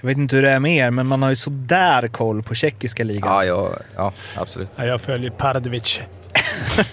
[0.00, 2.54] Jag vet inte hur det är med er, men man har ju sådär koll på
[2.54, 3.28] tjeckiska ligan.
[3.28, 4.68] Ja, ja, ja absolut.
[4.76, 6.00] Ja, jag följer Pardovic.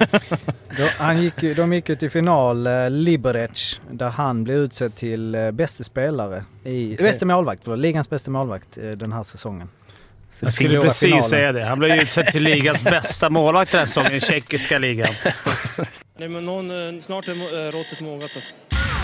[0.77, 5.35] Då, han gick, de gick ju till final, eh, Liberec, där han blev utsedd till
[5.35, 6.43] eh, bästa spelare.
[6.63, 9.69] I, bästa målvakt, förlåt, ligans bästa målvakt eh, den här säsongen.
[10.31, 11.23] Så Jag skulle precis finalen.
[11.23, 11.65] säga det.
[11.65, 15.13] Han blev ju utsedd till ligans bästa målvakt den här säsongen i tjeckiska ligan.
[16.17, 18.55] Nej, men någon, eh, snart är eh, råttet mogat alltså.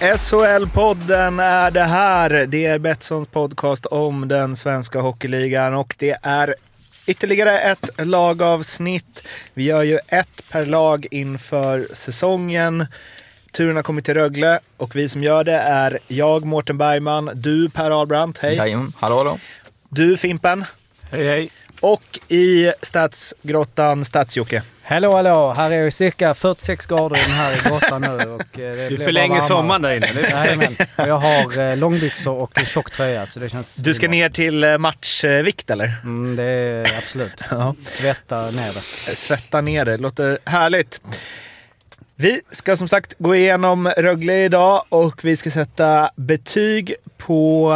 [0.00, 2.46] SHL-podden är det här.
[2.46, 6.54] Det är Betssons podcast om den svenska hockeyligan och det är
[7.06, 9.26] ytterligare ett lagavsnitt.
[9.54, 12.86] Vi gör ju ett per lag inför säsongen.
[13.52, 17.70] Turen har kommit till Rögle och vi som gör det är jag, Mårten Bergman, du
[17.70, 18.54] Per Ahlbrandt, hej.
[18.56, 19.38] Jajamän, hallå hallå.
[19.88, 20.64] Du Fimpen
[21.10, 21.50] Hej, hej.
[21.80, 24.62] Och i Stadsgrottan Stadsjocke.
[24.82, 25.52] Hallå, hallå!
[25.52, 28.08] Här är ju cirka 46 grader i den här grottan nu.
[28.08, 30.20] Och, eh, det Du förlänger sommaren där inne.
[30.20, 30.76] Jajamän.
[30.96, 33.74] Jag har eh, långbyxor och tjock tröja så det känns...
[33.74, 35.94] Du ska ner till eh, matchvikt eller?
[36.02, 37.42] Mm, det är absolut.
[37.50, 37.74] Ja.
[37.84, 39.14] Svetta ner det.
[39.16, 39.96] svetta ner det.
[39.96, 41.00] Låter härligt.
[42.14, 47.74] Vi ska som sagt gå igenom Rögle idag och vi ska sätta betyg på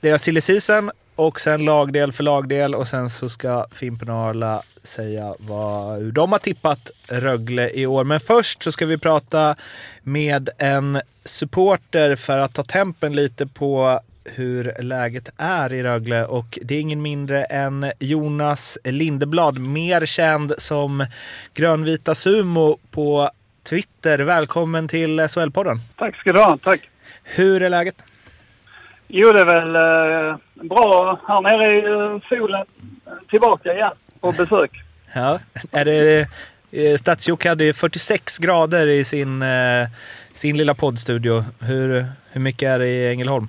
[0.00, 4.62] deras silly season och sen lagdel för lagdel och sen så ska Fimpen och Arla
[4.82, 8.04] säga vad, hur de har tippat Rögle i år.
[8.04, 9.56] Men först så ska vi prata
[10.02, 16.58] med en supporter för att ta tempen lite på hur läget är i Rögle och
[16.62, 21.06] det är ingen mindre än Jonas Lindeblad, mer känd som
[21.54, 23.30] Grönvita Sumo på
[23.62, 24.18] Twitter.
[24.18, 25.78] Välkommen till SHL-podden.
[25.96, 26.56] Tack ska du ha.
[26.56, 26.80] Tack.
[27.22, 28.02] Hur är läget?
[29.08, 30.36] Jo, det är väl eh,
[30.68, 31.20] bra.
[31.28, 32.64] Här nere är ju solen
[33.30, 34.70] tillbaka igen på besök.
[35.12, 35.38] Ja,
[35.72, 36.26] är det,
[36.72, 39.88] eh, Stadsjok hade 46 grader i sin, eh,
[40.32, 41.44] sin lilla poddstudio.
[41.60, 43.48] Hur, hur mycket är det i Ängelholm?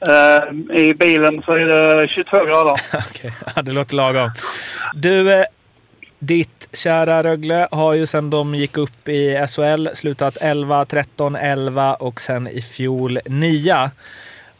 [0.00, 1.64] Eh, I bilen så är
[2.00, 2.72] det 22 grader.
[3.10, 4.30] Okej, ja, det låter lagom.
[4.94, 5.44] Du, eh,
[6.18, 11.94] ditt kära Rögle har ju sen de gick upp i SHL slutat 11, 13, 11
[11.94, 13.90] och sen i fjol 9.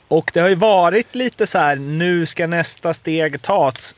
[0.09, 3.97] Och det har ju varit lite så här, nu ska nästa steg tas.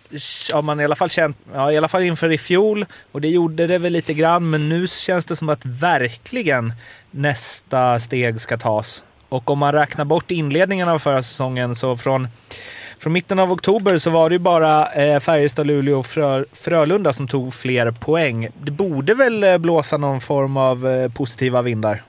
[0.53, 2.87] Har man i alla fall känt, ja, i alla fall inför i fjol.
[3.13, 6.73] Och det gjorde det väl lite grann, men nu känns det som att verkligen
[7.11, 9.05] nästa steg ska tas.
[9.29, 12.29] Och om man räknar bort inledningen av förra säsongen så från,
[12.99, 17.13] från mitten av oktober så var det ju bara eh, Färjestad, Luleå och Frö, Frölunda
[17.13, 18.49] som tog fler poäng.
[18.63, 22.03] Det borde väl eh, blåsa någon form av eh, positiva vindar?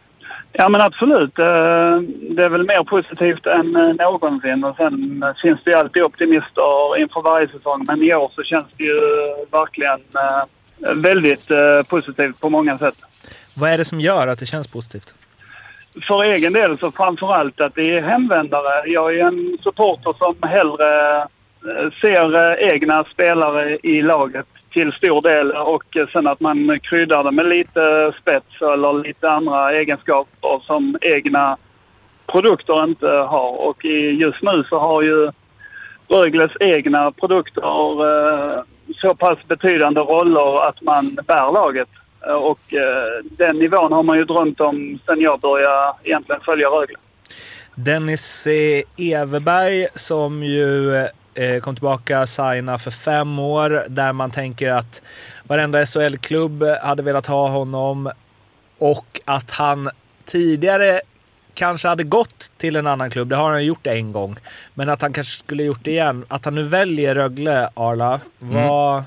[0.60, 1.40] Ja, men absolut.
[1.40, 2.00] Eh,
[2.36, 4.64] Det är väl mer positivt än eh, någonsin.
[4.64, 7.86] Och sen eh, finns det ju alltid optimister inför varje säsong.
[7.88, 9.00] Men i år så känns det ju
[9.52, 10.00] verkligen
[10.96, 11.48] väldigt
[11.88, 12.96] positivt på många sätt.
[13.54, 15.16] Vad är det som gör att det känns positivt?
[16.08, 18.90] för egen del så framför allt att det är hemvändare.
[18.90, 21.28] Jag är en supporter som hellre
[22.02, 27.46] ser egna spelare i laget till stor del och sen att man kryddar det med
[27.46, 31.58] lite spets eller lite andra egenskaper som egna
[32.28, 33.52] produkter inte har.
[33.68, 35.32] Och just nu så har ju
[36.08, 38.64] Rögles egna produkter eh,
[39.02, 41.90] så pass betydande roller att man bär laget.
[42.28, 46.68] Eh, och eh, den nivån har man ju drömt om sen jag började egentligen följa
[46.68, 46.98] Rögle.
[47.76, 48.84] Dennis e.
[48.98, 51.08] Everberg som ju
[51.62, 55.02] kom tillbaka signa för fem år där man tänker att
[55.44, 58.12] varenda SHL-klubb hade velat ha honom
[58.78, 59.90] och att han
[60.26, 61.02] tidigare
[61.54, 63.30] kanske hade gått till en annan klubb.
[63.30, 64.36] Det har han gjort en gång.
[64.74, 66.26] Men att han kanske skulle gjort det igen.
[66.28, 68.20] Att han nu väljer Rögle, Arla.
[68.40, 69.04] Vad,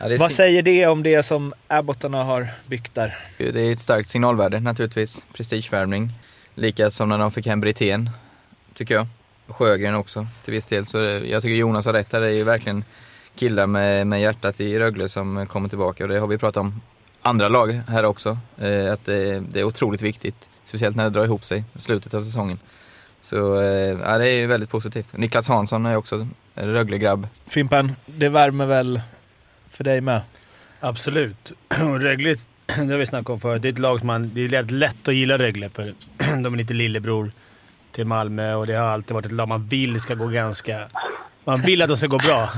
[0.00, 3.18] Ja, det, är, vad säger det om det som Abbottarna har byggt där?
[3.36, 5.24] det är ett starkt signalvärde naturligtvis.
[5.32, 6.12] Prestigevärvning.
[6.54, 8.10] Lika som när de fick hem Brithén,
[8.74, 9.06] tycker jag.
[9.48, 10.86] Sjögren också till viss del.
[10.86, 12.20] Så jag tycker Jonas har rätt här.
[12.20, 12.84] Det är ju verkligen
[13.34, 16.04] killar med, med hjärtat i Rögle som kommer tillbaka.
[16.04, 16.80] Och det har vi pratat om
[17.22, 18.38] andra lag här också.
[18.58, 20.48] Eh, att det, det är otroligt viktigt.
[20.64, 22.58] Speciellt när det drar ihop sig i slutet av säsongen.
[23.20, 25.16] Så eh, ja, det är ju väldigt positivt.
[25.16, 27.28] Niklas Hansson är också Rögle-grabb.
[27.46, 29.00] Fimpen, det värmer väl
[29.70, 30.20] för dig med?
[30.80, 31.52] Absolut.
[31.98, 32.36] Rögle,
[32.66, 34.30] det har vi snackat om förut, det är ett lag som man...
[34.34, 35.94] Det är lätt, lätt att gilla Rögle för
[36.42, 37.30] de är lite lillebror
[37.98, 40.80] till Malmö och det har alltid varit ett lag man vill ska gå ganska...
[41.44, 42.48] Man vill att det ska gå bra.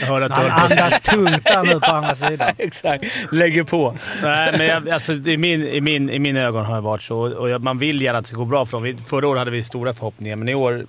[0.00, 2.54] Jag hör att Han andas tungt där nu på andra sidan.
[2.58, 3.04] Exakt.
[3.32, 3.96] Lägger på.
[4.22, 7.18] Nej, men jag, alltså, i, min, i, min, i mina ögon har det varit så.
[7.18, 8.98] Och jag, man vill gärna att det ska gå bra för dem.
[8.98, 10.86] Förra året hade vi stora förhoppningar, men i år,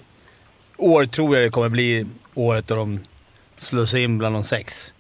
[0.78, 3.00] år tror jag det kommer bli året då de
[3.58, 4.94] slår sig in bland de sex.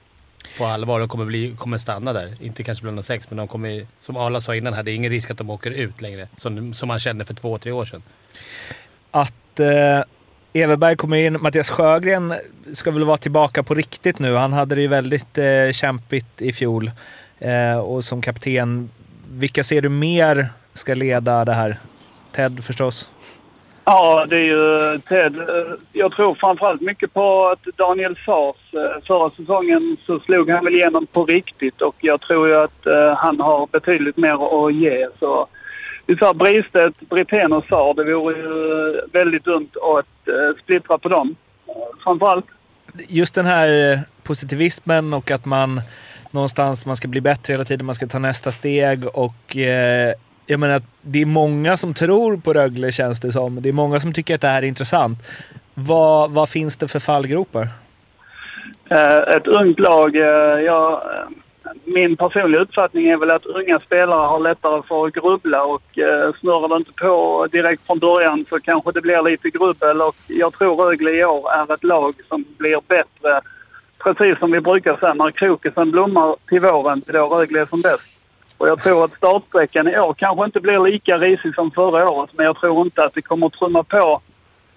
[0.58, 1.00] På allvar.
[1.00, 2.38] De kommer, bli, kommer stanna där.
[2.42, 4.96] Inte kanske bland de sex, men de kommer, som Arla sa innan, här, det är
[4.96, 6.28] ingen risk att de åker ut längre.
[6.38, 8.04] Som, som man kände för två, tre år sedan.
[9.12, 10.04] Att eh,
[10.64, 11.42] Everberg kommer in.
[11.42, 12.34] Mattias Sjögren
[12.74, 14.36] ska väl vara tillbaka på riktigt nu.
[14.36, 16.92] Han hade det ju väldigt eh, kämpigt i fjol.
[17.40, 18.90] Eh, och som kapten,
[19.32, 21.78] vilka ser du mer ska leda det här?
[22.32, 23.10] Ted förstås.
[23.90, 25.36] Ja, det är ju Ted.
[25.36, 30.66] Eh, jag tror framförallt mycket på att Daniel Fars, eh, Förra säsongen så slog han
[30.66, 34.74] väl igenom på riktigt och jag tror ju att eh, han har betydligt mer att
[34.74, 35.08] ge.
[35.20, 35.48] Så
[36.16, 37.94] sa Bristedt, Brithén och Sar.
[37.94, 41.36] Det vore ju väldigt dumt att eh, splittra på dem.
[41.68, 41.74] eh,
[42.04, 42.46] Framförallt.
[43.08, 45.82] Just den här eh, positivismen och att man
[46.32, 50.14] någonstans man ska bli bättre hela tiden, man ska ta nästa steg och eh,
[50.46, 53.62] jag menar att det är många som tror på Rögle känns det som.
[53.62, 55.20] Det är många som tycker att det här är intressant.
[55.74, 57.68] Vad, vad finns det för fallgropar?
[58.90, 61.30] Eh, Ett ungt lag, eh, ja, eh,
[61.84, 66.34] min personliga uppfattning är väl att unga spelare har lättare för att grubbla och eh,
[66.40, 70.54] snurrar det inte på direkt från början så kanske det blir lite grubbel och jag
[70.54, 73.42] tror Rögle i år är ett lag som blir bättre.
[73.98, 77.66] Precis som vi brukar säga, när krokisen blommar till våren, det är då Rögle är
[77.66, 78.26] som bäst.
[78.58, 82.30] Och jag tror att startsträckan i år kanske inte blir lika risig som förra året
[82.34, 84.22] men jag tror inte att det kommer att trumma på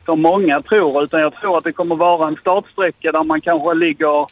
[0.05, 3.75] som många tror utan jag tror att det kommer vara en startsträcka där man kanske
[3.75, 4.27] ligger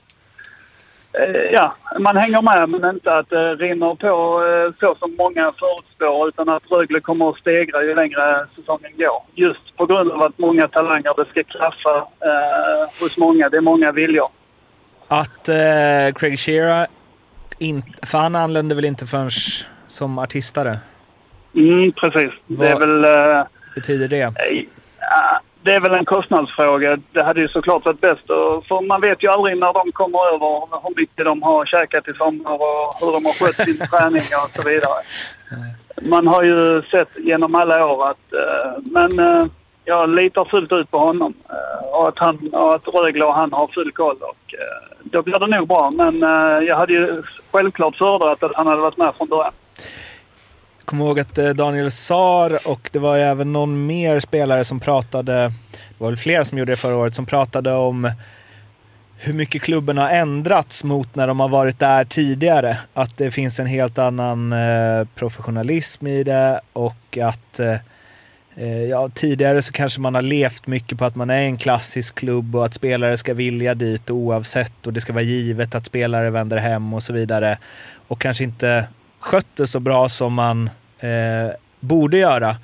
[1.53, 6.29] ja, man hänger med men inte att det rinner på eh, så som många förutspår
[6.29, 9.23] utan att Rögle kommer att stegra ju längre säsongen går.
[9.35, 13.49] Just på grund av att många talanger, det ska klaffa eh, hos många.
[13.49, 14.29] Det är många viljor.
[15.09, 16.87] Att eh, Craig Shearer,
[17.59, 19.31] in, för han anlände väl inte förrän
[19.87, 20.79] som artistare?
[21.55, 22.33] Mm, precis.
[22.47, 23.05] Det är Vad- väl...
[23.39, 23.45] Eh,
[23.75, 24.17] Betyder det?
[25.01, 25.38] Ja,
[25.69, 26.99] det är väl en kostnadsfråga.
[27.13, 28.27] Det hade ju såklart varit bäst.
[28.69, 32.13] För man vet ju aldrig när de kommer över hur mycket de har käkat i
[32.13, 34.99] sommar och hur de har skött sin träning och så vidare.
[36.03, 38.33] Man har ju sett genom alla år att...
[38.33, 39.47] eh, men eh,
[39.85, 41.35] jag litar fullt ut på honom.
[41.49, 44.17] eh, och, att han, och att Rögle och han har full koll.
[44.21, 44.55] Och,
[45.03, 45.91] då blir det nog bra.
[45.91, 46.21] Men
[46.67, 47.23] jag hade ju
[47.53, 49.53] självklart föredragit att han hade varit med från början
[50.89, 54.81] kommer ihåg att eh, Daniel Sar och det var ju även någon mer spelare som
[54.81, 55.53] pratade, det
[55.99, 58.11] var väl flera som gjorde det förra året, som pratade om
[59.19, 62.79] hur mycket klubben har ändrats mot när de har varit där tidigare.
[62.95, 67.77] Att det finns en helt annan eh, professionalism i det och att eh,
[68.57, 72.15] eh, ja, tidigare så kanske man har levt mycket på att man är en klassisk
[72.15, 76.31] klubb och att spelare ska vilja dit oavsett och det ska vara givet att spelare
[76.31, 77.59] vänder hem och så vidare.
[78.09, 78.89] Och kanske inte
[79.21, 80.71] skött det så bra som man
[81.01, 82.57] eh, borde göra.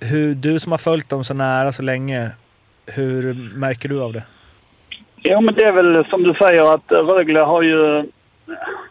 [0.00, 2.30] Hur, du som har följt dem så nära så länge,
[2.86, 4.22] hur märker du av det?
[5.22, 8.04] Jo, men det är väl som du säger att Rögle har ju,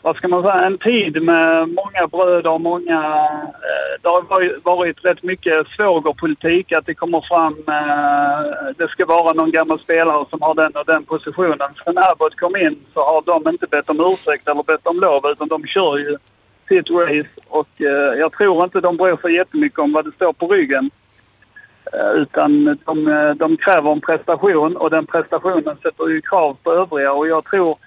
[0.01, 2.99] vad ska man säga, en tid med många bröder och många...
[3.43, 7.53] eh, Det har varit- varit rätt mycket svågerpolitik, att det kommer fram...
[7.67, 11.69] eh, Det ska vara någon gammal spelare som har den och den positionen.
[11.85, 15.25] Sen Abbott kom in så har de inte bett om ursäkt eller bett om lov,
[15.31, 16.17] utan de kör ju
[16.67, 17.29] sitt race.
[17.47, 20.91] Och eh, jag tror inte de bryr sig jättemycket om vad det står på ryggen.
[21.93, 26.73] Eh, utan de, eh, de kräver en prestation och den prestationen sätter ju krav på
[26.73, 27.13] övriga.
[27.13, 27.77] Och jag tror,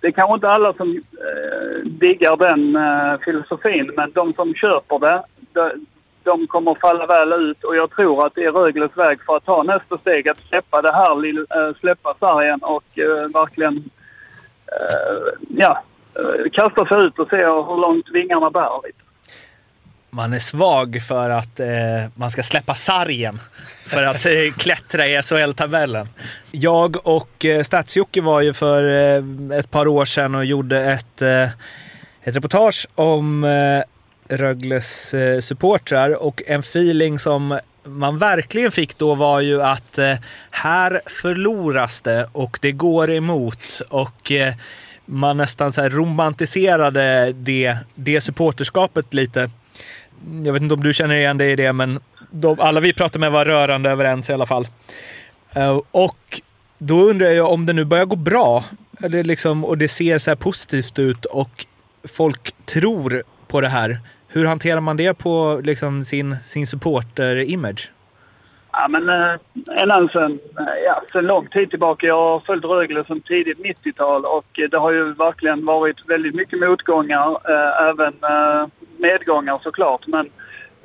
[0.00, 4.98] det är kanske inte alla som eh, diggar den eh, filosofin, men de som köper
[4.98, 5.86] det, de,
[6.22, 7.64] de kommer falla väl ut.
[7.64, 10.82] Och jag tror att det är Rögles väg för att ta nästa steg, att släppa
[10.82, 13.90] det här, eh, släppa sargen och eh, verkligen
[15.48, 15.82] ja,
[16.18, 18.98] Eh, kasta sig ut och se hur långt vingarna bär lite.
[20.10, 21.68] Man är svag för att eh,
[22.14, 23.40] man ska släppa sargen
[23.86, 26.08] för att eh, klättra i SHL-tabellen.
[26.52, 31.22] Jag och eh, Stadsjocke var ju för eh, ett par år sedan och gjorde ett,
[31.22, 31.42] eh,
[32.22, 33.82] ett reportage om eh,
[34.36, 40.14] Rögles eh, supportrar och en feeling som man verkligen fick då var ju att eh,
[40.50, 44.54] här förloras det och det går emot och eh,
[45.08, 49.50] man nästan så här romantiserade det, det supporterskapet lite.
[50.44, 52.00] Jag vet inte om du känner igen dig i det, men
[52.30, 54.68] de, alla vi pratade med var rörande överens i alla fall.
[55.52, 56.40] Eh, och
[56.78, 58.64] då undrar jag om det nu börjar gå bra,
[59.02, 61.66] eller liksom, och det ser så här positivt ut och
[62.04, 64.00] folk tror på det här.
[64.28, 67.88] Hur hanterar man det på liksom sin, sin supporter-image?
[68.80, 69.34] Ja, men eh,
[69.82, 72.06] ända sen, eh, ja, sen lång tid tillbaka.
[72.06, 76.34] Jag har följt Rögle sedan tidigt 90-tal och eh, det har ju verkligen varit väldigt
[76.34, 77.30] mycket motgångar.
[77.50, 78.66] Eh, även eh,
[78.98, 80.06] medgångar såklart.
[80.06, 80.30] Men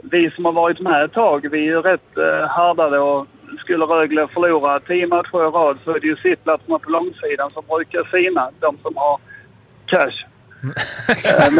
[0.03, 3.27] vi som har varit med ett tag, vi är ju rätt eh, härdade och
[3.59, 7.63] skulle Rögle förlora tio matcher i rad så är det ju sittplatserna på långsidan som
[7.69, 8.49] brukar sina.
[8.59, 9.19] De som har
[9.85, 10.32] cash.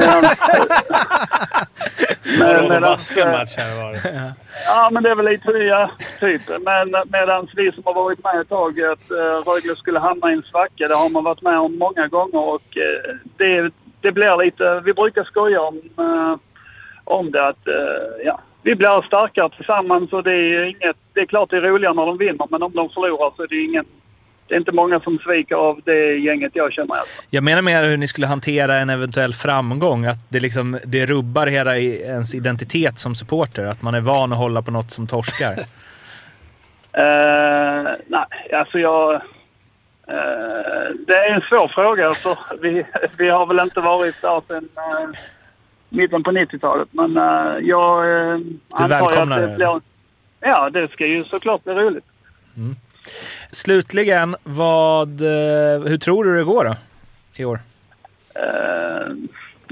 [2.40, 4.34] Medan- de medan- vaskar matchen var det.
[4.66, 6.42] Ja, men det är väl lite, ja, typ.
[6.48, 10.34] Men medan vi som har varit med ett tag, att uh, Rögle skulle hamna i
[10.34, 14.46] en svacka, det har man varit med om många gånger och eh, det, det blir
[14.46, 16.36] lite, vi brukar skoja om, eh,
[17.04, 17.68] om det att,
[18.26, 21.94] ja, vi blir starkare tillsammans och det är inget, det är klart det är roligare
[21.94, 23.86] när de vinner, men om de förlorar så är det ingen,
[24.48, 26.96] det är inte många som sviker av det gänget jag känner.
[26.96, 27.24] Alltså.
[27.30, 30.06] Jag menar mer hur ni skulle hantera en eventuell framgång.
[30.06, 33.66] Att det, liksom, det rubbar hela ens identitet som supporter.
[33.66, 35.56] Att man är van att hålla på något som torskar.
[36.96, 39.14] Eh, nej, alltså jag...
[39.14, 39.22] eh,
[41.08, 42.08] det är en svår fråga.
[42.08, 42.86] Alltså, vi,
[43.18, 45.16] vi har väl inte varit där sedan uh,
[45.90, 46.88] mitten på 90-talet.
[46.92, 49.82] Men uh, jag uh, antar ju att det blir...
[50.40, 52.06] Ja, det ska ju såklart bli roligt.
[53.54, 56.76] Slutligen, vad, eh, hur tror du det går då?
[57.36, 57.60] I år?
[58.36, 59.08] Eh,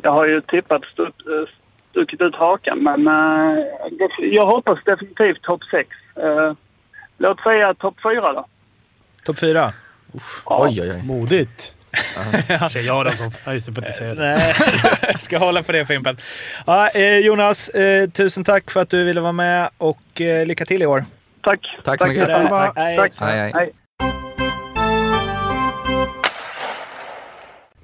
[0.01, 1.47] jag har ju tippat stuck, uh,
[1.89, 5.89] stuckit ut hakan, men eh, det, jag hoppas definitivt topp 6.
[7.17, 8.45] låt säga topp 4 då.
[9.23, 9.73] Topp fyra?
[10.45, 11.01] Oj, oj, oj.
[11.05, 11.73] Modigt.
[12.47, 12.69] Den
[13.17, 13.31] som...
[13.45, 14.21] Ja, just det, får inte säga det.
[14.21, 14.55] Nej,
[15.01, 16.17] jag ska hålla på det Fimpen.
[16.65, 20.65] Ja, eh, Jonas, eh, tusen tack för att du ville vara med och eh, lycka
[20.65, 21.05] till i år.
[21.43, 21.59] Tack.
[21.83, 22.27] Tack så mycket.
[22.27, 22.71] detsamma.
[22.75, 22.97] Hej.
[22.97, 23.11] Tack.
[23.19, 23.71] Hej, hej.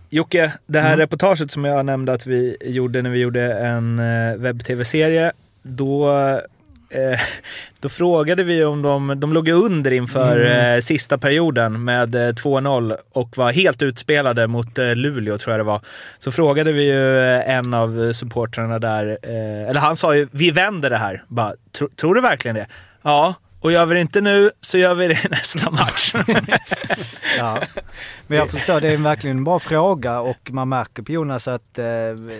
[0.10, 4.36] Jocke, det här reportaget som jag nämnde att vi gjorde när vi gjorde en eh,
[4.38, 5.32] webb-tv-serie,
[5.64, 6.10] då,
[6.90, 7.20] eh,
[7.80, 10.46] då frågade vi om de, de låg under inför
[10.76, 15.60] eh, sista perioden med eh, 2-0 och var helt utspelade mot eh, Luleå tror jag
[15.60, 15.82] det var.
[16.20, 20.52] Så frågade vi ju eh, en av supportrarna där, eh, eller han sa ju vi
[20.52, 21.24] vänder det här.
[21.28, 22.68] Bara, "Tro- tror du verkligen det?
[23.02, 26.14] Ja, och gör vi det inte nu så gör vi det i nästa match.
[27.38, 27.62] Ja.
[28.28, 31.80] Men jag förstår, det är verkligen en bra fråga och man märker på Jonas att
[31.80, 31.86] eh,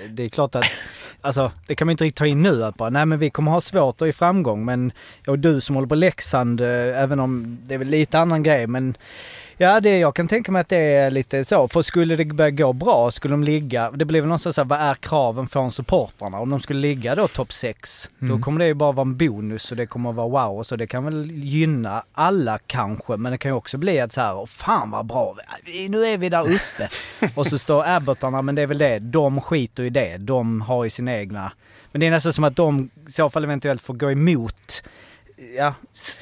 [0.10, 0.84] det är klart att,
[1.22, 3.52] alltså det kan man inte riktigt ta in nu att bara, nej men vi kommer
[3.52, 4.92] ha svårt att i framgång men,
[5.28, 8.68] och du som håller på Leksand, eh, även om det är väl lite annan grej
[8.68, 8.98] men
[9.60, 11.68] Ja, det, jag kan tänka mig att det är lite så.
[11.68, 14.70] För skulle det börja gå bra, skulle de ligga, det blir väl någonstans så här,
[14.70, 16.40] vad är kraven från supportrarna?
[16.40, 18.42] Om de skulle ligga då topp 6, då Mm.
[18.42, 20.64] kommer det ju bara vara en bonus och det kommer vara wow.
[20.64, 24.22] Så det kan väl gynna alla kanske, men det kan ju också bli att så
[24.22, 25.36] här, "Åh, fan vad bra,
[25.90, 26.90] nu är vi där uppe.
[27.36, 30.18] och så står Abbotarna, men det är väl det, de skiter i det.
[30.18, 31.52] De har ju sina egna.
[31.92, 34.84] Men det är nästan som att de i så fall eventuellt får gå emot
[35.58, 35.76] ja,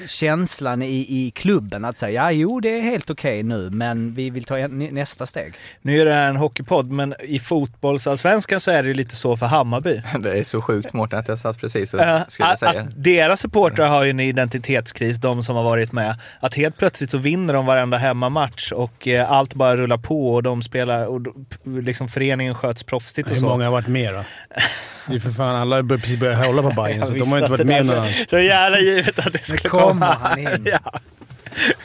[0.08, 4.30] känslan i, i klubben att säga ja jo det är helt okej nu men vi
[4.30, 5.54] vill ta nästa steg.
[5.82, 9.38] Nu är det här en hockeypodd, men i fotbollsallsvenskan så är det ju lite så
[9.38, 10.02] för Hammarby.
[10.20, 13.40] Det är så sjukt Mårten att jag satt precis och skulle att, säga att deras
[13.40, 16.20] supportrar har ju en identitetskris, de som har varit med.
[16.40, 20.44] Att helt plötsligt så vinner de varenda hemmamatch och eh, allt bara rullar på och
[20.44, 21.22] de spelar och
[21.64, 23.48] liksom föreningen sköts proffsigt och Hur så.
[23.48, 24.24] många har varit med då?
[25.08, 27.52] Det är för fan, alla har precis börjat hålla på Bajen så de har inte
[27.52, 30.18] varit det med någon Så jävla givet att det skulle kommer komma.
[30.22, 30.66] han in.
[30.66, 31.00] ja.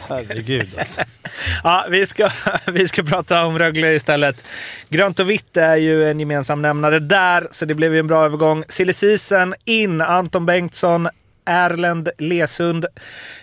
[0.08, 1.00] Herregud alltså.
[1.64, 2.30] Ja, vi ska,
[2.66, 4.44] vi ska prata om Rögle istället.
[4.88, 8.24] Grönt och vitt är ju en gemensam nämnare där, så det blev ju en bra
[8.24, 8.64] övergång.
[8.68, 11.08] Silly season in, Anton Bengtsson,
[11.44, 12.86] Erlend Lesund,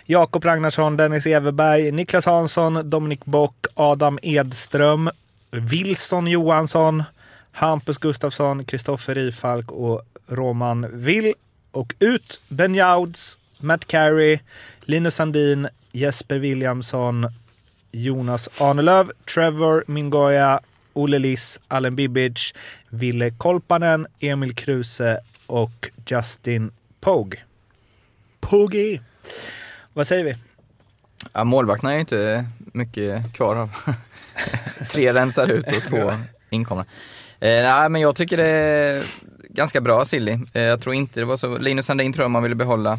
[0.06, 5.10] Jakob Ragnarsson, Dennis Everberg, Niklas Hansson, Dominik Bock, Adam Edström,
[5.50, 7.04] Wilson Johansson,
[7.58, 11.34] Hampus Gustafsson, Kristoffer Rifalk och Roman Will.
[11.70, 14.38] Och ut Ben Jouds, Matt Carey,
[14.80, 17.26] Linus Sandin, Jesper Williamson,
[17.92, 20.60] Jonas Arnelöv, Trevor Mingoya,
[20.92, 22.54] Olle Liss, Allen Bibic,
[22.88, 27.40] Ville Kolpanen, Emil Kruse och Justin Pogue.
[28.40, 29.00] Pogi!
[29.92, 30.36] Vad säger vi?
[31.32, 33.70] Ja, målvakterna är inte mycket kvar av.
[34.90, 36.12] Tre rensar ut och två
[36.50, 36.84] inkomna.
[37.40, 39.04] Eh, nej, men jag tycker det är
[39.48, 40.38] ganska bra Silly.
[40.52, 42.98] Eh, jag tror inte det var så, Linus Sandin tror jag man ville behålla.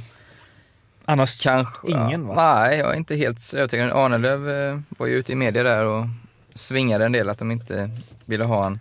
[1.05, 2.35] Annars Kanske, ingen va?
[2.35, 3.91] Nej, jag är inte helt övertygad.
[3.91, 6.05] Arnelöv eh, var ju ute i media där och
[6.53, 7.89] svingade en del att de inte
[8.25, 8.79] ville ha han.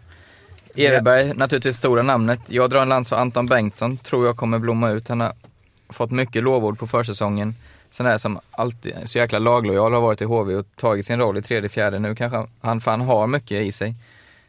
[0.74, 2.40] Everberg, naturligtvis stora namnet.
[2.46, 5.08] Jag drar en lans för Anton Bengtsson, tror jag kommer blomma ut.
[5.08, 5.32] Han har
[5.88, 7.54] fått mycket lovord på försäsongen.
[7.90, 11.36] Sån där som alltid så jäkla laglojal har varit i HV och tagit sin roll
[11.36, 11.98] i tredje, fjärde.
[11.98, 13.94] Nu kanske han fan har mycket i sig.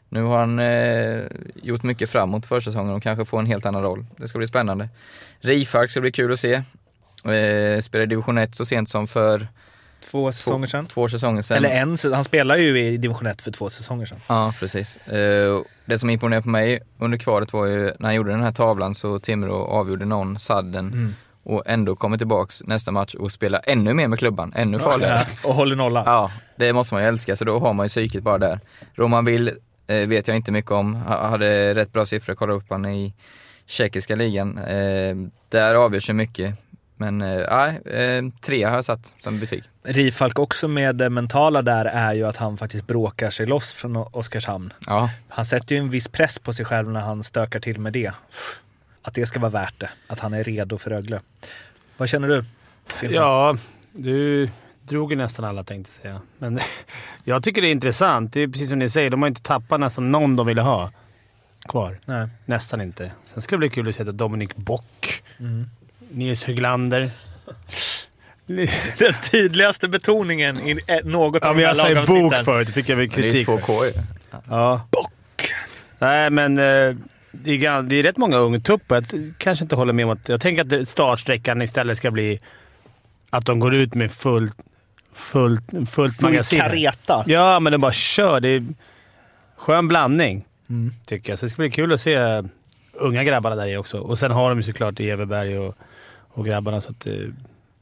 [0.09, 1.23] Nu har han eh,
[1.63, 4.05] gjort mycket framåt försäsongen och kanske får en helt annan roll.
[4.17, 4.89] Det ska bli spännande.
[5.39, 6.53] Rifalk ska bli kul att se.
[6.53, 9.47] Eh, spelade i division 1 så sent som för
[10.11, 10.85] Två säsonger sedan.
[10.85, 11.57] två säsonger sedan.
[11.57, 14.17] Eller en, han spelar ju i division 1 för två säsonger sedan.
[14.27, 14.97] Ja, precis.
[14.97, 18.51] Eh, det som imponerade på mig under kvalet var ju när han gjorde den här
[18.51, 21.15] tavlan så Timrå avgjorde någon sadden Mm.
[21.43, 25.27] och ändå kommer tillbaks nästa match och spelar ännu mer med klubban, ännu farligare.
[25.43, 26.03] Och håller nollan.
[26.07, 28.59] Ja, det måste man ju älska, så då har man ju psyket bara där.
[28.95, 29.51] Roman Will
[29.89, 33.13] eh, vet jag inte mycket om, Ha- hade rätt bra siffror, kollade upp han i
[33.65, 34.57] tjeckiska ligan.
[34.57, 35.15] Eh,
[35.49, 36.55] där avgörs ju mycket.
[36.97, 39.63] Men eh, nej, eh, tre har jag satt som betyg.
[39.83, 43.95] Rifalk också med det mentala där är ju att han faktiskt bråkar sig loss från
[43.97, 44.73] Oskarshamn.
[44.85, 47.93] Ja, Han sätter ju en viss press på sig själv när han stökar till med
[47.93, 48.11] det.
[49.01, 49.89] Att det ska vara värt det.
[50.07, 51.21] Att han är redo för Rögle.
[51.97, 52.45] Vad känner du?
[52.87, 53.15] Fimpen?
[53.15, 53.57] Ja,
[53.91, 54.49] du
[54.89, 56.21] drog ju nästan alla tänkte jag säga.
[56.37, 56.59] Men
[57.23, 58.33] jag tycker det är intressant.
[58.33, 60.91] Det är precis som ni säger, de har inte tappat nästan någon de ville ha
[61.69, 61.99] kvar.
[62.05, 62.27] Nej.
[62.45, 63.11] Nästan inte.
[63.33, 65.65] Sen ska det bli kul att se Dominic Bock, Mm.
[66.11, 67.09] Nils Höglander.
[68.97, 72.29] Den tydligaste betoningen i eh, något Ja, av de här jag säger lagavsnitten.
[72.29, 72.67] bok förut.
[72.67, 73.57] Det fick jag väl men det är ju kritik två.
[73.57, 73.73] K.
[74.49, 74.81] Ja.
[74.91, 75.11] Bock!
[75.99, 76.95] Nej, men eh,
[77.31, 78.95] det är, det är rätt många ungtuppar.
[78.95, 80.29] Jag kanske inte håller med om att...
[80.29, 82.39] Jag tänker att startsträckan istället ska bli
[83.29, 84.57] att de går ut med fullt,
[85.19, 86.59] fullt, fullt Full magasin.
[86.59, 87.23] kareta.
[87.27, 88.39] Ja, men de bara kör.
[88.39, 88.65] Det är
[89.57, 90.93] skön blandning, Mm.
[91.05, 91.39] tycker jag.
[91.39, 92.43] Så det ska bli kul att se
[92.93, 93.99] unga grabbarna där i också.
[93.99, 95.75] Och sen har de ju såklart Everberg och,
[96.29, 96.81] och grabbarna.
[96.81, 97.13] Så att, eh,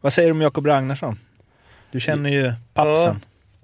[0.01, 1.19] Vad säger du om Jakob Ragnarsson?
[1.91, 3.19] Du känner ju pappsen.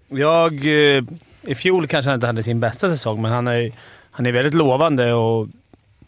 [0.08, 0.54] Jag...
[0.98, 1.04] eh,
[1.42, 3.72] I fjol kanske han inte hade sin bästa säsong, men han är,
[4.12, 5.48] han är väldigt lovande och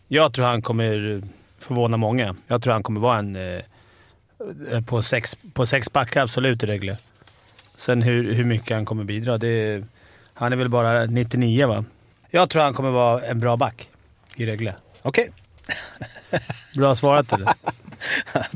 [0.08, 1.22] jag tror han kommer
[1.60, 2.36] förvåna många.
[2.48, 3.36] Jag tror han kommer vara en...
[3.36, 6.98] eh, På sex, på sex backar, absolut, i Rögle.
[7.78, 9.84] Sen hur, hur mycket han kommer bidra, det...
[10.34, 11.86] Han är väl bara 99 va?
[12.30, 13.90] Jag tror han kommer vara en bra back
[14.36, 14.76] i Rögle.
[15.02, 15.30] Okej.
[16.76, 17.54] Bra svarat eller?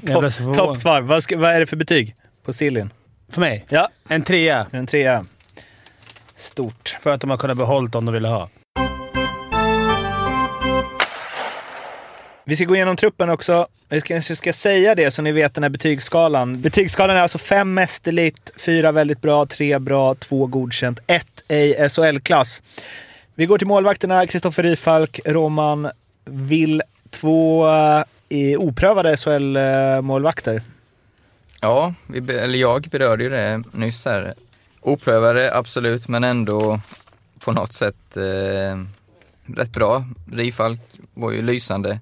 [0.56, 1.02] Toppsvar.
[1.02, 2.94] Vad, ska- vad är det för betyg på Siljen?
[3.30, 3.66] För mig?
[3.70, 4.68] Ja, En trea.
[4.72, 5.26] en trea.
[6.36, 6.90] Stort.
[7.00, 8.50] För att de har kunnat behålla dem de ville ha.
[12.50, 13.68] Vi ska gå igenom truppen också.
[13.90, 16.62] Vi ska, kanske ska säga det så ni vet den här betygsskalan.
[16.62, 22.62] Betygsskalan är alltså fem mästerligt, fyra väldigt bra, tre bra, två godkänt, ett ej SHL-klass.
[23.36, 24.28] Vi går till målvakterna.
[24.28, 25.90] Kristoffer Rifalk, Roman
[26.26, 27.68] Vill, två
[28.30, 30.62] eh, oprövade SHL-målvakter.
[31.62, 34.34] Ja, vi, eller jag berörde ju det nyss här.
[34.82, 36.80] Oprövade, absolut, men ändå
[37.40, 38.84] på något sätt eh,
[39.56, 40.06] rätt bra.
[40.32, 40.80] Rifalk
[41.14, 42.00] var ju lysande.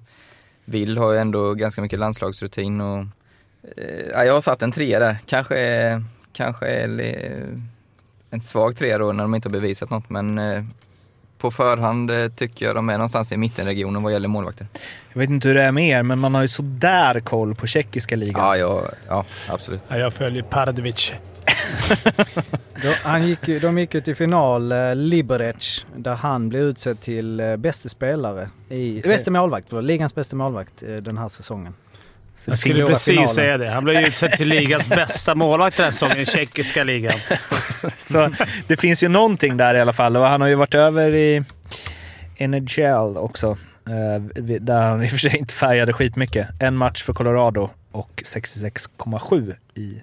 [0.68, 2.98] Vill har ju ändå ganska mycket landslagsrutin och
[3.76, 5.18] eh, ja, jag har satt en trea där.
[5.26, 6.02] Kanske,
[6.32, 6.66] kanske
[8.30, 10.64] en svag trea då när de inte har bevisat något, men eh,
[11.38, 14.66] på förhand eh, tycker jag de är någonstans i mittenregionen vad gäller målvakter.
[15.12, 17.66] Jag vet inte hur det är med er, men man har ju sådär koll på
[17.66, 18.42] tjeckiska ligan.
[18.42, 19.80] Ja, ja, ja absolut.
[19.88, 21.12] Ja, jag följer Pardovic.
[22.82, 27.00] Då, han gick, ju- de gick ju till final, eh, Liberec, där han blev utsedd
[27.00, 28.50] till eh, bästa spelare.
[28.68, 31.74] I, bästa målvakt, förlåt, ligans bästa målvakt eh, den här säsongen.
[32.36, 33.28] Så Jag skulle precis finalen.
[33.28, 33.70] säga det.
[33.70, 37.18] Han blev utsedd till ligans bästa målvakt den här säsongen i tjeckiska ligan.
[37.96, 38.30] Så
[38.66, 40.16] det finns ju någonting där i alla fall.
[40.16, 41.44] Och han har ju varit över i
[42.40, 43.46] NHL också.
[43.86, 44.22] eh,
[44.60, 46.48] Där han i och för sig inte färgade skitmycket.
[46.60, 50.02] En match för Colorado och 66,7 i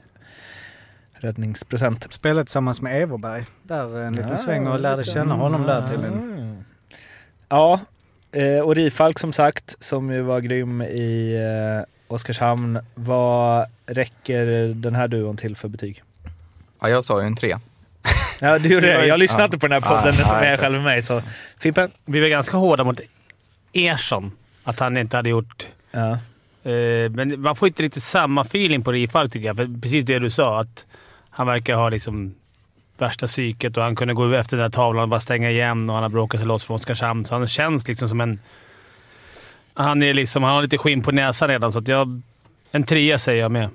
[1.25, 2.13] räddningsprocent.
[2.13, 6.03] Spelade tillsammans med Everberg där en liten Ja, sväng och lärde känna honom där till
[6.03, 6.65] en...
[7.49, 7.79] Ja,
[8.31, 11.35] eh, och Rifalk som sagt, som ju var grym i
[11.77, 12.79] eh, Oskarshamn.
[12.95, 16.03] Vad räcker den här duon till för betyg?
[16.81, 17.59] Ja, jag sa ju en trea.
[18.39, 19.05] Ja, du gjorde det.
[19.05, 19.45] Jag lyssnade Ja.
[19.45, 21.01] inte på den här podden Ja, som ja, är jag själv med mig.
[21.01, 21.21] Så
[21.57, 21.91] Fimpen?
[22.05, 22.99] Vi var ganska hårda mot
[23.73, 24.31] Ersson.
[24.63, 25.67] Att han inte hade gjort...
[25.91, 26.11] Ja.
[26.71, 29.55] Eh, men man får inte riktigt samma feeling på Rifalk tycker jag.
[29.55, 30.85] För precis det du sa, att
[31.38, 32.36] han verkar ha liksom
[32.98, 35.95] värsta psyket och han kunde gå efter den där tavlan och bara stänga igen och
[35.95, 37.26] han har bråkat sig loss från Oskarshamn.
[37.26, 38.39] Så han känns liksom som en...
[39.74, 42.21] Han, är liksom, han har lite skinn på näsan redan, så att jag...
[42.71, 43.69] En trea säger jag med.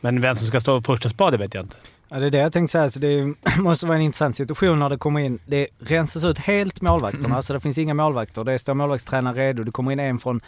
[0.00, 1.76] Men vem som ska stå första spade vet jag inte.
[2.08, 2.90] Ja, det är det jag tänkte säga.
[2.90, 5.38] Så det måste vara en intressant situation när det kommer in.
[5.46, 7.24] Det rensas ut helt målvakterna.
[7.26, 7.36] Mm.
[7.36, 8.44] Alltså det finns inga målvakter.
[8.44, 9.64] Det står målvaktstränare redo.
[9.64, 10.40] Det kommer in en från,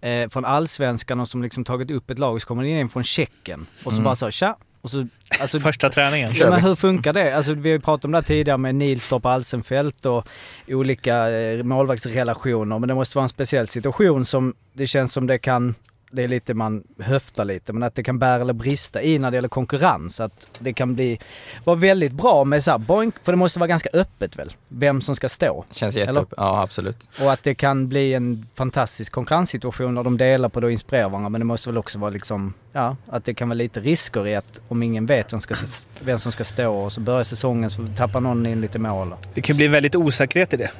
[0.00, 2.40] eh, från allsvenskan och som liksom tagit upp ett lag.
[2.42, 3.66] Så kommer det in en från Tjeckien.
[3.76, 4.04] Och så Mm.
[4.04, 4.56] bara så, tja.
[4.80, 5.06] Och så,
[5.44, 6.32] alltså, Första träningen.
[6.34, 7.36] Ja, men hur funkar det?
[7.36, 10.28] Alltså, vi har ju pratat om det här tidigare med Nilstorp Alsenfelt och
[10.68, 12.78] olika eh, målvaktsrelationer.
[12.78, 15.74] Men det måste vara en speciell situation som det känns som det kan
[16.14, 19.30] det är lite man höftar lite, men att det kan bära eller brista i när
[19.30, 20.20] det gäller konkurrens.
[20.20, 21.18] Att det kan bli,
[21.64, 25.00] vara väldigt bra med så här, boink, för det måste vara ganska öppet väl, vem
[25.00, 25.64] som ska stå.
[25.70, 26.34] Känns jätteöppet.
[26.36, 27.08] Ja, absolut.
[27.20, 31.08] Och att det kan bli en fantastisk konkurrenssituation när de delar på det och inspirerar
[31.08, 31.28] varandra.
[31.28, 34.34] Men det måste väl också vara liksom, ja, att det kan vara lite risker i
[34.34, 35.54] att om ingen vet vem, ska,
[36.00, 39.14] vem som ska stå och så börjar säsongen så tappar någon in lite mål.
[39.34, 40.70] Det kan bli väldigt osäkerhet i det.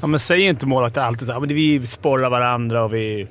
[0.00, 3.28] Ja, men säg inte målvakter alltid att vi sporrar varandra och vi...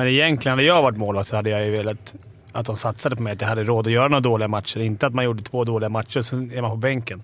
[0.00, 2.14] Men egentligen, hade jag varit målvakt så hade jag ju velat
[2.52, 3.32] att de satsade på mig.
[3.32, 4.80] Att jag hade råd att göra några dåliga matcher.
[4.80, 7.22] Inte att man gjorde två dåliga matcher och så är man på bänken.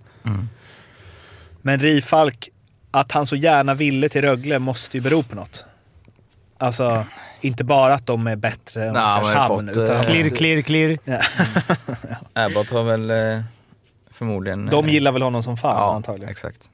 [1.63, 2.49] Men Rifalk,
[2.91, 5.65] att han så gärna ville till Rögle måste ju bero på något.
[6.59, 7.05] Alltså,
[7.41, 9.69] inte bara att de är bättre än Oskarshamn.
[9.69, 10.99] fått, utan eh, Klirr, klirr, klirr.
[11.05, 11.21] Ja.
[12.33, 13.41] Abbott har väl eh,
[14.11, 14.67] förmodligen...
[14.67, 16.31] De eh, gillar väl honom som fan ja, antagligen.
[16.31, 16.71] exakt.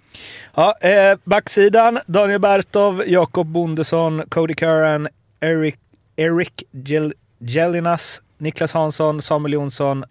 [0.54, 1.98] Ja, eh, backsidan.
[2.06, 5.08] Daniel Bertov, Jakob Bondesson, Cody Curran,
[5.40, 5.78] Eric,
[6.16, 10.04] Eric Gel, Gelinas, Niklas Hansson, Samuel Jonsson,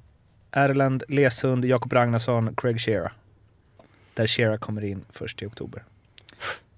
[0.51, 3.11] Erland Lesund, Jakob Ragnarsson, Craig Shearer.
[4.13, 5.83] Där Shearer kommer in först i oktober.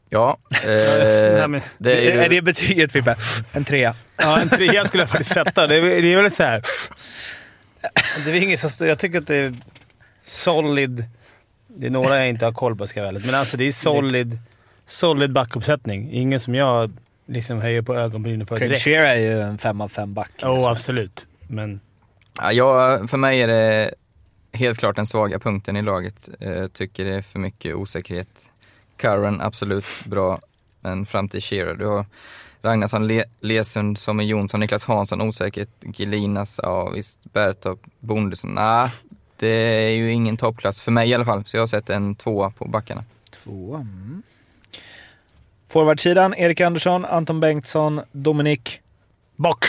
[0.09, 0.59] Ja, eh,
[1.77, 2.09] det är ju...
[2.09, 3.15] Är det betyget Fimpe?
[3.51, 3.95] En trea.
[4.17, 5.67] Ja, en trea skulle jag faktiskt sätta.
[5.67, 6.61] Det är, det är väl så här.
[8.25, 8.87] Det är inget så stort.
[8.87, 9.53] Jag tycker att det är
[10.23, 11.05] solid.
[11.67, 13.25] Det är några jag inte har koll på ska jag ärlig.
[13.25, 14.39] Men alltså det är solid,
[14.85, 16.11] solid backuppsättning.
[16.11, 16.91] Ingen som jag
[17.25, 18.83] liksom höjer på ögonbrynen för Craig direkt.
[18.83, 20.31] Shearer är ju en fem av fem back.
[20.41, 21.27] Jo, oh, absolut.
[21.47, 21.79] Men
[22.37, 23.93] Ja, jag, för mig är det
[24.51, 26.29] helt klart den svaga punkten i laget.
[26.39, 28.49] Jag tycker det är för mycket osäkerhet.
[28.97, 30.39] Curran, absolut bra,
[30.79, 31.75] men fram till Shearer.
[31.75, 32.05] Du har
[32.61, 35.69] Ragnarsson, Le Lesund, Sommer Jonsson, Niklas Hansson, osäkert.
[35.97, 37.33] Gelinas, ja visst.
[37.33, 38.89] Bertorp, Bondesson, nej.
[39.37, 41.45] det är ju ingen toppklass för mig i alla fall.
[41.45, 43.03] Så jag har sett en tvåa på backarna.
[43.31, 43.79] Tvåa.
[43.79, 44.23] Mm.
[45.73, 48.81] Forwardsidan, Erik Andersson, Anton Bengtsson, Dominik
[49.37, 49.65] Bock.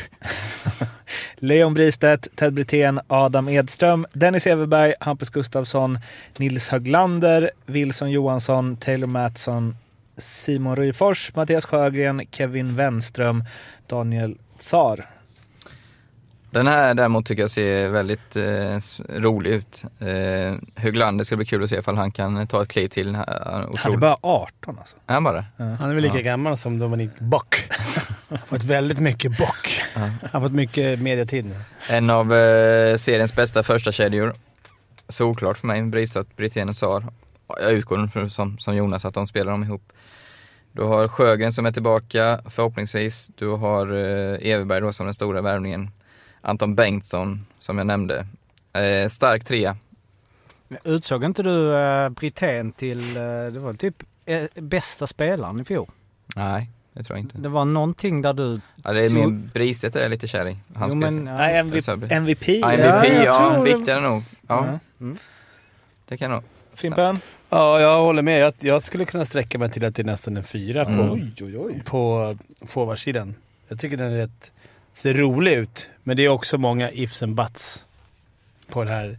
[1.40, 5.98] Leon Bristedt, Ted Brithén, Adam Edström, Dennis Everberg, Hampus Gustafsson,
[6.38, 9.74] Nils Höglander, Wilson Johansson, Taylor Mattsson,
[10.18, 13.42] Simon Ryfors, Mattias Sjögren, Kevin Wenström,
[13.86, 14.98] Daniel Tsar.
[16.54, 18.78] Den här däremot tycker jag ser väldigt eh,
[19.20, 19.84] rolig ut.
[19.98, 23.14] Eh, Höglander ska bli kul att se ifall han kan ta ett kliv till.
[23.14, 24.96] Han Han är bara 18 alltså.
[25.06, 25.44] Är han bara?
[25.56, 27.56] han är väl lika gammal som Dominik Bock.
[28.46, 29.82] fått väldigt mycket bock.
[29.94, 31.54] Han har fått mycket mediatid nu.
[31.90, 34.32] En av eh, seriens bästa första kedjor.
[35.08, 37.04] Solklart för mig, Bristat, Brithén och Sar.
[37.60, 39.92] Jag utgår från som, som Jonas att de spelar dem ihop.
[40.72, 43.30] Du har Sjögren som är tillbaka förhoppningsvis.
[43.34, 45.90] Du har eh, Everberg då som den stora värvningen.
[46.44, 48.26] Anton Bengtsson som jag nämnde.
[48.72, 49.76] Eh, stark trea.
[50.84, 55.86] Utsåg inte du uh, Brithén till, eh, det var typ eh, bästa spelaren i fjol?
[56.36, 57.38] Nej, det tror jag inte.
[57.38, 58.60] Det var någonting där du...
[58.84, 60.58] Ja, det är tog- mer Briset är jag lite kär i.
[60.74, 61.34] Han Jo, men, ja.
[61.36, 62.12] Nej, Jag MVP.
[62.12, 62.48] MVP.
[62.48, 62.94] Ja, ja.
[62.94, 64.22] MVP, jag ja, tror det- viktigare nog.
[64.48, 64.78] Ja, Ja.
[65.00, 65.16] Mm.
[66.08, 66.42] det kan nog.
[66.74, 67.18] Fimpen?
[67.50, 68.40] Ja, jag håller med.
[68.40, 71.08] Jag, jag skulle kunna sträcka mig till att det är nästan en fyra Mm.
[71.08, 71.82] på, Oj, oj, oj.
[71.84, 73.34] på forwardsidan.
[73.68, 74.52] Jag tycker den är rätt,
[74.94, 77.84] ser rolig ut, men det är också många ifs and buts
[78.68, 79.18] på den här.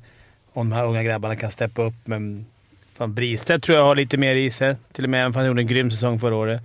[0.54, 2.46] Om de här unga grabbarna kan steppa upp, men
[2.94, 4.76] fan Bristedt tror jag har lite mer i sig.
[4.92, 6.62] Till och med även om han gjorde en grym säsong förra året.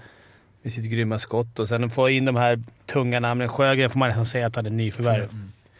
[0.62, 1.58] Med sitt grymma skott.
[1.58, 3.48] Och sen få in de här tunga namnen.
[3.48, 5.28] Sjögren får man nästan säga att han är nyförvärv.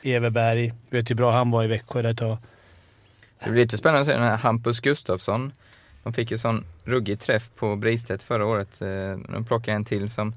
[0.02, 0.72] Everberg.
[0.90, 2.36] Vet ju hur bra han var i Växjö där ett tag.
[3.38, 5.52] Så det blir lite spännande att se den här Hampus Gustafsson.
[6.02, 8.80] De fick ju sån ruggig träff på Bristedt förra året.
[8.82, 8.88] Eh,
[9.32, 10.34] De plockade en till som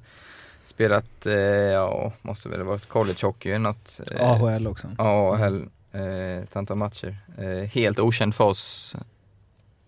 [0.65, 3.99] spelat, eh, ja, måste väl ha varit collegehockey något.
[4.11, 4.87] Eh, AHL också.
[4.97, 7.17] AHL, eh, ett antal matcher.
[7.37, 8.95] Eh, helt okänd för oss,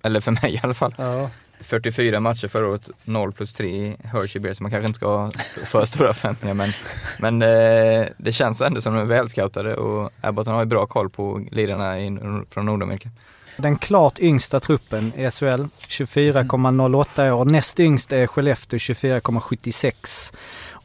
[0.03, 0.95] eller för mig i alla fall.
[0.97, 1.29] Ja.
[1.61, 4.61] 44 matcher förra året, 0 plus 3 i Hershey Bears.
[4.61, 6.71] Man kanske inte ska ha st- för stora förväntningar men,
[7.19, 11.09] men eh, det känns ändå som de är välscoutade och Abbott har ju bra koll
[11.09, 12.17] på lirarna i,
[12.49, 13.09] från Nordamerika.
[13.57, 15.45] Den klart yngsta truppen i SHL,
[15.87, 17.45] 24,08 år.
[17.45, 20.33] Näst yngst är Skellefteå 24,76.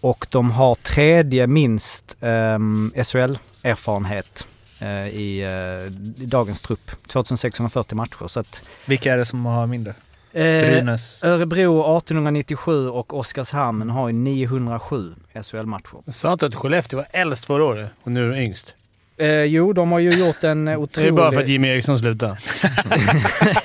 [0.00, 4.46] Och de har tredje minst um, SHL-erfarenhet
[4.78, 6.90] eh, i, eh, i dagens trupp.
[7.06, 8.26] 2640 matcher.
[8.26, 9.94] Så att, Vilka är det som har mindre?
[10.32, 11.24] eh, Brynäs?
[11.24, 16.12] Örebro 1897 och Oskarshamn har ju 907 SHL-matcher.
[16.12, 18.74] Sa inte att Skellefteå var äldst förra året och nu är de yngst.
[19.20, 21.08] Eh, jo, de har ju gjort en eh, Det otrolig...
[21.08, 22.36] är bara för att Jimmy Eriksson slutade.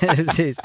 [0.00, 0.58] precis.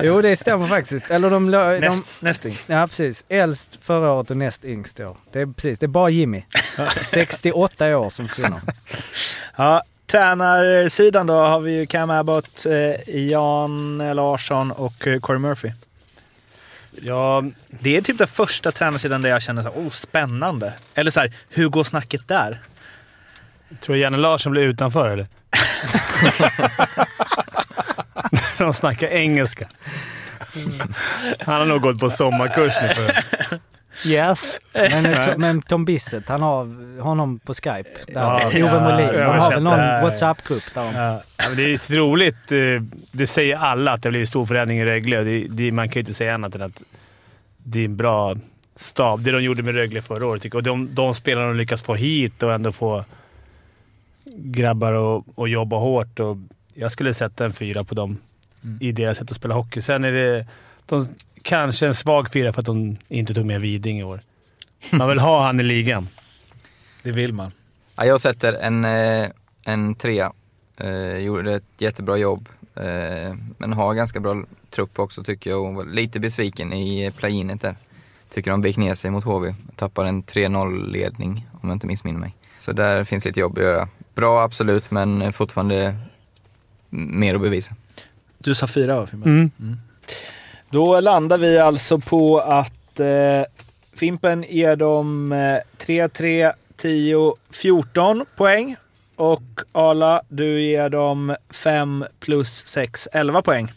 [0.00, 1.10] Jo, det stämmer faktiskt.
[1.10, 2.68] Eller de, de, Näst, näst yngst.
[2.68, 3.24] Ja, precis.
[3.28, 5.16] Äldst förra året och näst yngst i år.
[5.32, 6.42] Det är precis, det är bara Jimmy.
[7.06, 8.60] 68 år som försvinner.
[9.56, 15.70] Ja, tränarsidan då har vi ju Cam Abbott, eh, Jan Larsson och eh, Corey Murphy.
[17.02, 20.72] Ja, Det är typ den första tränarsidan där jag känner så här, oh, spännande.
[20.94, 22.60] Eller så här, hur går snacket där?
[23.80, 25.26] Tror du Janne Larsson blir utanför eller?
[28.58, 29.66] De snackar engelska.
[31.40, 32.88] Han har nog gått på sommarkurs nu.
[32.88, 33.12] För...
[34.08, 34.60] Yes.
[34.72, 37.90] Men, men Tom Bissett, han har honom på Skype.
[38.06, 38.20] Där.
[38.22, 39.06] Ja, Ove ja, Molin.
[39.06, 40.02] jag De har har väl det någon.
[40.02, 40.82] WhatsApp-grupp där.
[41.02, 42.52] Ja, men det är roligt.
[42.52, 42.58] eh,
[43.12, 45.22] Det säger alla att det blir stor förändring i Rögle.
[45.22, 46.82] Det, det, man kan ju inte säga annat än att
[47.56, 48.34] det är en bra
[48.76, 49.20] stab.
[49.20, 50.54] Det de gjorde med Rögle förra året.
[50.54, 53.04] Och de, de spelarna de lyckas få hit och ändå få
[54.36, 56.20] grabbar att och jobba hårt.
[56.20, 56.36] Och
[56.74, 58.18] jag skulle sätta en fyra på dem
[58.80, 59.82] i deras sätt att spela hockey.
[59.82, 60.46] Sen är det
[60.86, 61.08] de,
[61.42, 64.20] kanske en svag fyra för att de inte tog med Widing i år.
[64.92, 66.08] Man vill ha han i ligan.
[67.02, 67.52] Det vill man.
[67.96, 69.30] Ja, jag sätter en, eh,
[69.64, 70.32] en trea.
[70.76, 72.48] Eh, gjorde ett jättebra jobb.
[72.74, 77.60] Eh, men har ganska bra trupp också tycker jag och var lite besviken i playinet
[77.60, 77.76] där.
[78.30, 79.54] Tycker de vek ner sig mot HV.
[79.76, 82.34] Tappar en 3-0 ledning om jag inte missminner mig.
[82.58, 83.88] Så där finns lite jobb att göra.
[84.14, 85.94] Bra absolut, men fortfarande
[86.90, 87.74] mer att bevisa.
[88.38, 89.50] Du sa fyra va, Fimpen?
[89.60, 89.76] Mm.
[90.70, 93.42] Då landar vi alltså på att eh,
[93.94, 98.76] Fimpen ger dem eh, 3, 3, 10, 14 poäng.
[99.16, 103.72] Och Ala, du ger dem 5 plus 6, 11 poäng.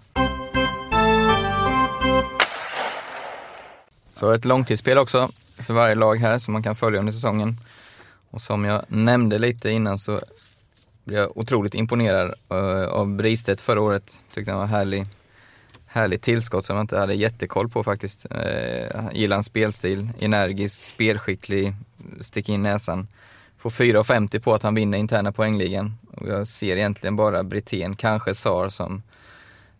[4.13, 7.58] Så ett långtidsspel också för varje lag här som man kan följa under säsongen.
[8.30, 10.22] Och som jag nämnde lite innan så
[11.04, 14.20] blev jag otroligt imponerad eh, av Bristedt förra året.
[14.34, 15.06] Tyckte han var härlig.
[15.86, 18.26] Härligt tillskott som jag inte hade jättekoll på faktiskt.
[18.32, 21.74] Eh, gillar hans spelstil, energisk, spelskicklig,
[22.20, 23.08] stick in näsan.
[23.58, 25.98] Får 4,50 på att han vinner interna poängligan.
[26.12, 29.04] Och jag ser egentligen bara Brithén, kanske Sar som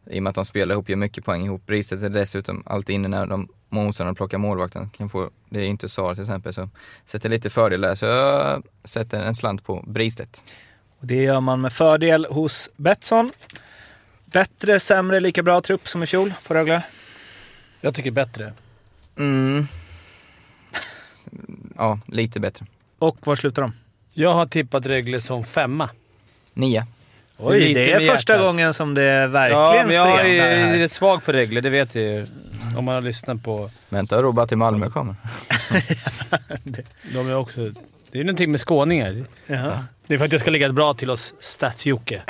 [0.10, 1.66] i och med att de spelar ihop, gör mycket poäng ihop.
[1.66, 4.90] Bristedt är dessutom alltid inne när de motståndarna plockar målvakten.
[4.90, 6.70] Kan få, det är inte Sar till exempel, så
[7.06, 7.96] sätter lite fördel där.
[7.96, 10.44] Så jag sätter en slant på Bristedt.
[11.00, 13.32] Och det gör man med fördel hos Betsson.
[14.26, 16.82] Bättre, sämre, lika bra trupp som i fjol på Rögle?
[17.82, 18.54] Jag tycker bättre.
[19.18, 19.68] Mm.
[21.78, 22.66] Ja, lite bättre.
[23.00, 23.74] Och var slutar de?
[24.14, 25.90] Jag har tippat Rögle som femma.
[26.54, 26.88] Nia.
[27.38, 28.46] Oj, det är första hjärtat.
[28.46, 32.04] gången som det Ja, verkligen men jag är rätt svag för Rögle, det vet jag
[32.04, 32.28] ju.
[32.76, 33.70] Om man har lyssnat på...
[33.90, 35.16] Vänta bara till Malmö kommer.
[37.14, 37.72] De är också...
[38.12, 39.26] Det är någonting med skåningar.
[39.48, 39.86] Jaha.
[40.08, 42.22] Det är för att jag ska ligga bra till oss Stats-Jocke.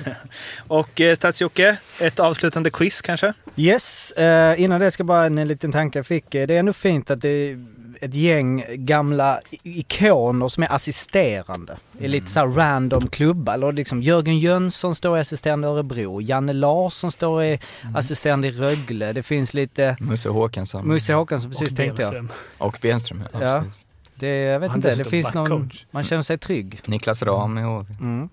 [0.68, 3.32] Och eh, Stats-Jocke, ett avslutande quiz kanske?
[3.56, 6.34] Yes, eh, innan det ska bara en liten tanke jag fick.
[6.34, 7.66] Eh, Det är ändå fint att det är
[8.00, 11.76] ett gäng gamla i- ikoner som är assisterande.
[11.92, 13.54] Det är lite så här random klubbar.
[13.54, 16.20] Eller liksom Jörgen Jönsson står i assisterande i Örebro.
[16.20, 17.60] Janne Larsson står i
[17.94, 19.12] assistent i Rögle.
[19.12, 19.96] Det finns lite...
[20.00, 20.88] Musse Håkansson.
[20.88, 22.28] Musse Håkansson, precis Och tänkte jag.
[22.58, 23.22] Och Benström.
[23.32, 23.62] Ja, Ja.
[23.62, 23.85] Precis.
[24.18, 25.50] Det, jag vet inte, det finns någon...
[25.50, 25.86] backcoach.
[25.90, 26.80] Man känner sig trygg.
[26.86, 27.94] Niklas Ram i HV.
[28.00, 28.28] Mm.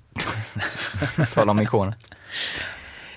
[1.33, 1.95] Tala om ikoner.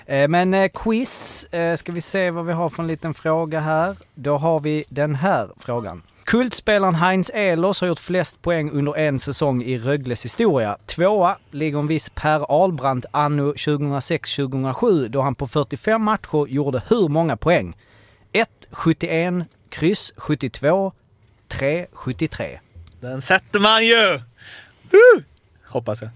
[0.05, 3.59] Eh, Men eh, quiz, eh, ska vi se vad vi har för en liten fråga
[3.59, 3.95] här.
[4.15, 6.01] Då har vi den här frågan.
[6.23, 10.77] Kultspelaren Heinz Ehlers har gjort flest poäng under en säsong i Rögles historia.
[10.85, 17.07] Tvåa ligger en viss Per Ahlbrandt anno 2006-2007 då han på 45 matcher gjorde hur
[17.07, 17.75] många poäng?
[18.31, 18.49] 1.
[18.71, 19.33] 71,
[19.69, 20.91] kryss 72,
[21.47, 21.87] 3.
[21.93, 22.59] 73.
[22.99, 24.19] Den sätter man ju!
[24.91, 25.23] Woo!
[25.65, 26.09] Hoppas jag.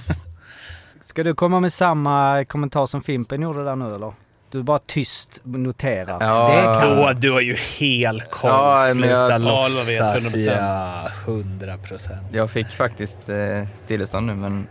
[1.00, 4.12] Ska du komma med samma kommentar som Fimpen gjorde där nu eller?
[4.50, 6.18] Du bara tyst noterar.
[6.20, 6.48] Ja.
[6.48, 8.50] det kan Då, du har ju hel koll.
[8.50, 9.88] Ja, Sluta låtsas.
[9.88, 10.56] Vet, 100%.
[10.56, 12.22] Ja, 100 procent.
[12.32, 13.36] Jag fick faktiskt eh,
[13.74, 14.66] stillestånd nu, men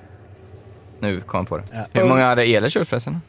[1.00, 1.64] nu kom jag på det.
[1.74, 2.02] Ja.
[2.02, 3.22] Hur många hade Ehlers gjort förresten?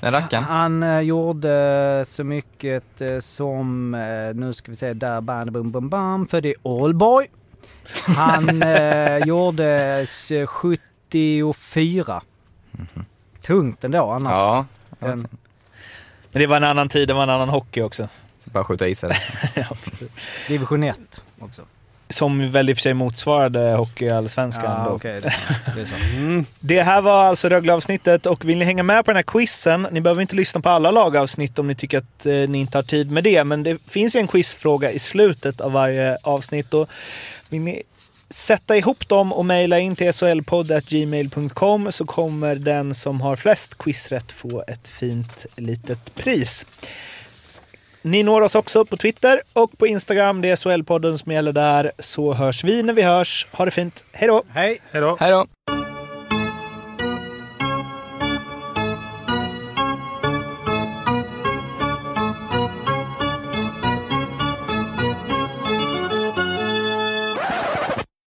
[0.00, 0.44] Den rackaren?
[0.44, 5.70] Han eh, gjorde så mycket eh, som, eh, nu ska vi se, där, bam, bum,
[5.70, 7.26] bum, bam, för det är Allboy.
[8.16, 9.66] Han eh, gjorde
[10.02, 12.22] s- 74.
[13.42, 14.32] Tungt ändå annars.
[14.36, 14.66] Ja.
[14.98, 15.28] Den,
[16.32, 18.08] Men det var en annan tid, det var en annan hockey också.
[18.38, 19.08] Så bara skjuta i sig
[19.54, 19.66] det.
[20.48, 21.62] division 1 också.
[22.08, 24.64] Som väl i och för sig motsvarade hockeyallsvenskan.
[24.64, 25.20] Ja, okej.
[25.76, 25.94] det, så.
[26.60, 30.00] Det här var alltså Rögle-avsnittet och vill ni hänga med på den här quizen, ni
[30.00, 33.10] behöver inte lyssna på alla lagavsnitt om ni tycker att eh, ni inte har tid
[33.10, 36.74] med det, men det finns ju en quizfråga i slutet av varje avsnitt.
[36.74, 36.88] Och
[37.48, 37.82] vill ni
[38.30, 44.32] sätta ihop dem och mejla in till solpodd.gmail.com så kommer den som har flest quizrätt
[44.32, 46.66] få ett fint litet pris.
[48.06, 50.40] Ni når oss också på Twitter och på Instagram.
[50.42, 51.92] Det är SHL-podden som gäller där.
[51.98, 53.46] Så hörs vi när vi hörs.
[53.52, 54.04] Ha det fint.
[54.12, 54.42] Hej då!
[54.48, 54.78] Hej!
[54.90, 55.16] Hej då.
[55.20, 55.46] Hej då!